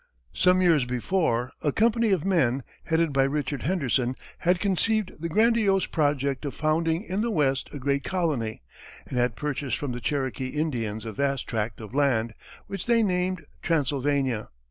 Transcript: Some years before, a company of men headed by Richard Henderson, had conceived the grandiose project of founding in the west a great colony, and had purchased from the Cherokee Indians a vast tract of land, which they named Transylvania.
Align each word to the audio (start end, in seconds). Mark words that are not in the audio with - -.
Some 0.33 0.63
years 0.63 0.83
before, 0.85 1.51
a 1.61 1.71
company 1.71 2.09
of 2.09 2.25
men 2.25 2.63
headed 2.85 3.13
by 3.13 3.21
Richard 3.21 3.61
Henderson, 3.61 4.15
had 4.39 4.59
conceived 4.59 5.11
the 5.19 5.29
grandiose 5.29 5.85
project 5.85 6.43
of 6.43 6.55
founding 6.55 7.03
in 7.03 7.21
the 7.21 7.29
west 7.29 7.69
a 7.71 7.77
great 7.77 8.03
colony, 8.03 8.63
and 9.05 9.19
had 9.19 9.35
purchased 9.35 9.77
from 9.77 9.91
the 9.91 10.01
Cherokee 10.01 10.47
Indians 10.59 11.05
a 11.05 11.13
vast 11.13 11.45
tract 11.47 11.79
of 11.79 11.93
land, 11.93 12.33
which 12.65 12.87
they 12.87 13.03
named 13.03 13.45
Transylvania. 13.61 14.49